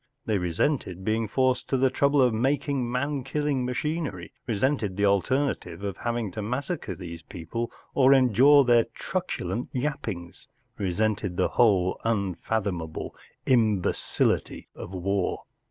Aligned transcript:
They 0.25 0.39
resented 0.39 1.05
being 1.05 1.27
forced 1.27 1.69
to 1.69 1.77
the 1.77 1.91
trouble 1.91 2.23
of 2.23 2.33
making 2.33 2.91
man 2.91 3.23
killing 3.23 3.63
machinery; 3.65 4.33
resented 4.47 4.97
the 4.97 5.05
alternative 5.05 5.83
of 5.83 5.97
having 5.97 6.31
to 6.31 6.41
massacre 6.41 6.95
these 6.95 7.21
people 7.21 7.71
or 7.93 8.11
endure 8.11 8.63
their 8.63 8.85
truculent 8.95 9.69
yappings; 9.73 10.47
resented 10.75 11.37
the 11.37 11.49
whole 11.49 12.01
unfathomable 12.03 13.15
imbecility 13.45 14.69
of 14.73 14.89
w'ar. 14.89 15.43